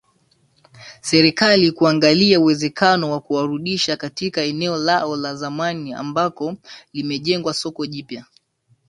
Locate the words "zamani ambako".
5.35-6.55